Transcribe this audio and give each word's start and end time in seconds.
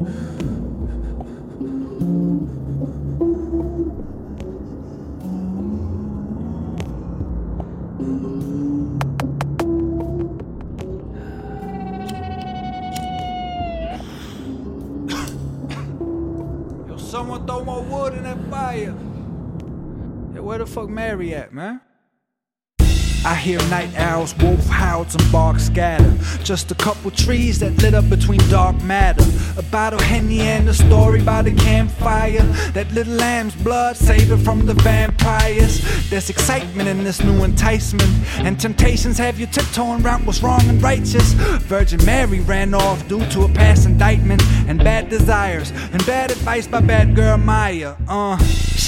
Someone 0.00 0.16
throw 17.46 17.64
more 17.64 17.82
wood 17.82 18.14
in 18.14 18.22
that 18.22 18.38
fire. 18.48 18.94
Hey, 20.32 20.40
where 20.40 20.56
the 20.56 20.66
fuck 20.66 20.88
Mary 20.88 21.34
at, 21.34 21.52
man? 21.52 21.82
I 23.22 23.34
hear 23.34 23.58
night 23.68 23.90
owls, 23.98 24.34
wolf 24.38 24.66
howls, 24.66 25.14
and 25.14 25.30
bark 25.30 25.58
scatter. 25.58 26.10
Just 26.42 26.70
a 26.70 26.74
couple 26.74 27.10
trees 27.10 27.58
that 27.58 27.82
lit 27.82 27.92
up 27.92 28.08
between 28.08 28.40
dark 28.48 28.80
matter. 28.82 29.22
A 29.58 29.62
bottle 29.62 30.00
henny 30.00 30.40
and 30.40 30.66
a 30.68 30.74
story 30.74 31.22
by 31.22 31.42
the 31.42 31.54
campfire. 31.54 32.42
That 32.72 32.90
little 32.92 33.14
lamb's 33.14 33.54
blood, 33.56 33.96
saved 33.96 34.30
it 34.30 34.38
from 34.38 34.64
the 34.64 34.72
vampires. 34.72 35.82
There's 36.08 36.30
excitement 36.30 36.88
in 36.88 37.04
this 37.04 37.22
new 37.22 37.44
enticement, 37.44 38.10
and 38.38 38.58
temptations 38.58 39.18
have 39.18 39.38
you 39.38 39.46
tiptoeing 39.46 40.02
around 40.02 40.24
what's 40.24 40.42
wrong 40.42 40.62
and 40.68 40.82
righteous. 40.82 41.34
Virgin 41.68 42.02
Mary 42.06 42.40
ran 42.40 42.72
off 42.72 43.06
due 43.06 43.24
to 43.30 43.42
a 43.42 43.48
past 43.50 43.84
indictment 43.84 44.42
and 44.66 44.78
bad 44.78 45.10
desires 45.10 45.72
and 45.92 46.04
bad 46.06 46.30
advice 46.30 46.66
by 46.66 46.80
bad 46.80 47.14
girl 47.14 47.36
Maya. 47.36 47.96
Uh, 48.08 48.38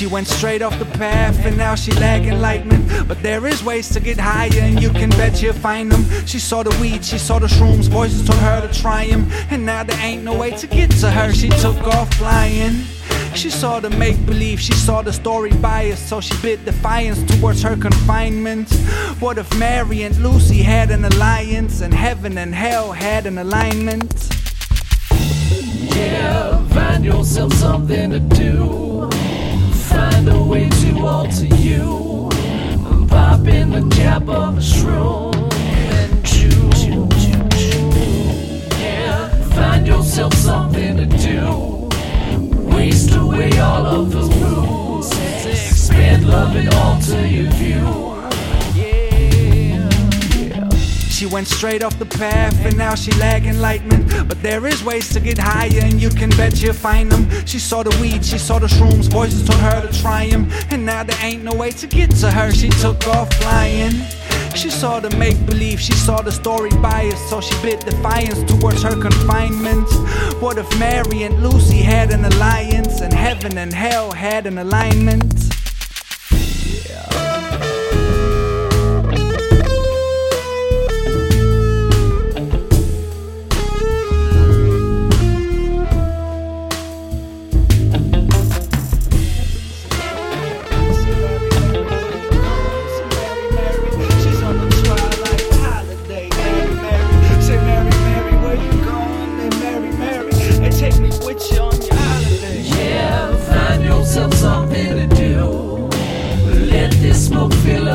she 0.03 0.09
went 0.09 0.27
straight 0.27 0.63
off 0.63 0.77
the 0.81 0.99
path 0.99 1.39
and 1.47 1.57
now 1.57 1.77
she 1.77 1.93
lack 1.93 2.23
enlightenment. 2.23 3.07
But 3.07 3.23
there 3.23 3.47
is 3.47 3.63
ways 3.63 3.89
to 3.91 4.01
get 4.01 4.19
higher 4.19 4.51
and 4.61 4.83
you 4.83 4.91
can 4.91 5.11
bet 5.11 5.41
you'll 5.41 5.53
find 5.53 5.93
them. 5.93 6.03
She 6.27 6.41
saw 6.41 6.65
the 6.65 6.77
weed, 6.81 7.05
she 7.05 7.19
saw 7.19 7.39
the 7.39 7.47
shrooms, 7.47 7.89
voices 7.89 8.27
told 8.27 8.41
her 8.41 8.67
to 8.67 8.81
try 8.81 9.05
'em. 9.05 9.31
And 9.51 9.65
now 9.65 9.85
there 9.85 9.97
ain't 10.01 10.25
no 10.25 10.35
way 10.37 10.51
to 10.51 10.67
get 10.67 10.91
to 11.03 11.09
her, 11.09 11.33
she 11.33 11.51
took 11.51 11.81
off 11.87 12.13
flying. 12.15 12.83
She 13.35 13.49
saw 13.49 13.79
the 13.79 13.91
make 13.91 14.27
believe, 14.27 14.59
she 14.61 14.73
saw 14.73 15.03
the 15.03 15.13
story 15.13 15.53
bias, 15.53 16.01
so 16.01 16.21
she 16.21 16.35
bid 16.43 16.65
defiance 16.65 17.23
towards 17.33 17.63
her 17.63 17.77
confinement. 17.77 18.75
What 19.21 19.39
if 19.39 19.57
Mary 19.57 20.03
and 20.03 20.17
Lucy 20.19 20.63
had 20.63 20.91
an 20.91 21.05
alliance, 21.05 21.81
and 21.81 21.95
heaven 21.95 22.39
and 22.39 22.53
hell 22.53 22.91
had 22.91 23.27
an 23.27 23.39
alignment? 23.39 24.13
Yeah, 25.95 26.59
find 26.75 27.05
yourself 27.05 27.53
something 27.53 28.11
to 28.11 28.19
do. 28.19 28.92
Find 31.23 31.33
a 31.33 31.41
way 31.41 31.49
to 31.49 31.57
you. 31.57 33.07
Pop 33.09 33.47
in 33.47 33.71
the 33.71 33.95
cap 33.95 34.29
of 34.29 34.59
a 34.59 34.61
shroom 34.61 35.53
and 35.55 36.27
chew. 36.27 37.09
Yeah, 38.81 39.29
find 39.55 39.87
yourself 39.87 40.35
something 40.35 40.97
to 40.97 41.07
do. 41.07 41.89
Waste 42.75 43.15
away 43.15 43.57
all 43.59 43.87
of 43.87 44.11
those 44.11 44.35
rules. 44.37 45.13
Expand 45.47 46.27
love 46.29 46.57
and 46.57 46.75
alter 46.75 47.27
your 47.27 47.51
view. 47.53 48.12
She 51.23 51.27
went 51.27 51.47
straight 51.47 51.85
off 51.85 51.97
the 52.01 52.07
path 52.07 52.53
and 52.67 52.77
now 52.77 52.97
she 52.97 53.13
lack 53.13 53.45
enlightenment. 53.45 54.29
But 54.29 54.43
there 54.43 54.67
is 54.67 54.83
ways 54.83 55.09
to 55.13 55.21
get 55.21 55.39
higher 55.39 55.81
and 55.81 56.03
you 56.03 56.11
can 56.11 56.31
bet 56.31 56.61
you'll 56.61 56.75
find 56.75 57.13
them. 57.13 57.31
She 57.47 57.61
saw 57.61 57.85
the 57.85 57.97
weed, 58.01 58.25
she 58.25 58.39
saw 58.39 58.59
the 58.59 58.67
shrooms, 58.67 59.09
voices 59.09 59.47
told 59.47 59.61
her 59.61 59.87
to 59.87 60.01
try 60.03 60.25
'em. 60.25 60.51
And 60.71 60.85
now 60.85 61.05
there 61.05 61.17
ain't 61.23 61.45
no 61.45 61.55
way 61.55 61.71
to 61.71 61.87
get 61.87 62.11
to 62.23 62.29
her, 62.33 62.51
she 62.51 62.71
took 62.71 63.07
off 63.07 63.33
flying. 63.35 63.95
She 64.57 64.69
saw 64.69 64.99
the 64.99 65.17
make 65.17 65.39
believe, 65.47 65.79
she 65.81 65.93
saw 65.93 66.23
the 66.23 66.33
story 66.33 66.71
bias, 66.83 67.21
so 67.31 67.41
she 67.41 67.55
bid 67.63 67.79
defiance 67.85 68.43
towards 68.51 68.83
her 68.83 68.97
confinement. 69.01 69.89
What 70.43 70.59
if 70.59 70.69
Mary 70.77 71.23
and 71.23 71.41
Lucy 71.41 71.83
had 71.83 72.11
an 72.11 72.25
alliance, 72.25 73.01
and 73.01 73.13
heaven 73.13 73.59
and 73.59 73.73
hell 73.73 74.11
had 74.11 74.49
an 74.49 74.59
alignment? 74.59 75.62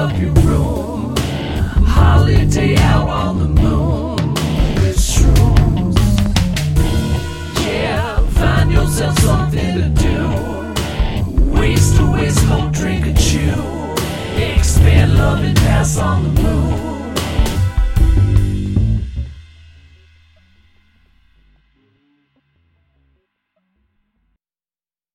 up 0.08 0.20
your 0.20 0.32
room. 0.46 1.16
Holiday 1.86 2.76
out 2.78 3.10
on 3.10 3.40
the 3.40 3.62
moon 3.62 4.16
with 4.76 4.98
shrooms. 4.98 5.98
Yeah, 7.66 8.20
find 8.40 8.72
yourself 8.72 9.18
something 9.20 9.74
to 9.82 9.90
do. 9.90 11.60
Waste 11.60 11.98
to 11.98 12.12
waste, 12.12 12.40
smoke, 12.40 12.72
drink, 12.72 13.06
and 13.06 13.20
chew. 13.20 13.54
Expand 14.42 15.16
love 15.16 15.44
and 15.44 15.58
pass 15.58 15.98
on 15.98 16.24
the 16.24 16.42
moon. 16.42 16.97